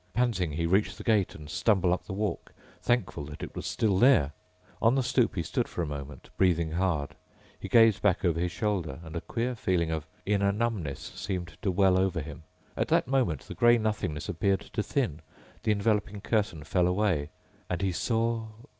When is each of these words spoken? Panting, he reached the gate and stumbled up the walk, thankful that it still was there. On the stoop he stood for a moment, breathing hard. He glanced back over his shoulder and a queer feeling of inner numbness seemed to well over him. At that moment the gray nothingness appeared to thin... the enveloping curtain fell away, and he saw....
Panting, 0.15 0.53
he 0.53 0.65
reached 0.65 0.97
the 0.97 1.03
gate 1.03 1.35
and 1.35 1.47
stumbled 1.47 1.93
up 1.93 2.05
the 2.05 2.11
walk, 2.11 2.53
thankful 2.81 3.23
that 3.25 3.43
it 3.43 3.51
still 3.63 3.91
was 3.91 4.01
there. 4.01 4.31
On 4.81 4.95
the 4.95 5.03
stoop 5.03 5.35
he 5.35 5.43
stood 5.43 5.67
for 5.67 5.83
a 5.83 5.85
moment, 5.85 6.31
breathing 6.37 6.71
hard. 6.71 7.13
He 7.59 7.69
glanced 7.69 8.01
back 8.01 8.25
over 8.25 8.39
his 8.39 8.51
shoulder 8.51 8.99
and 9.03 9.15
a 9.15 9.21
queer 9.21 9.53
feeling 9.55 9.91
of 9.91 10.07
inner 10.25 10.51
numbness 10.51 11.11
seemed 11.15 11.55
to 11.61 11.69
well 11.69 11.99
over 11.99 12.19
him. 12.19 12.41
At 12.75 12.87
that 12.87 13.05
moment 13.07 13.41
the 13.41 13.53
gray 13.53 13.77
nothingness 13.77 14.27
appeared 14.27 14.61
to 14.73 14.81
thin... 14.81 15.21
the 15.61 15.71
enveloping 15.71 16.21
curtain 16.21 16.63
fell 16.63 16.87
away, 16.87 17.29
and 17.69 17.83
he 17.83 17.91
saw.... 17.91 18.47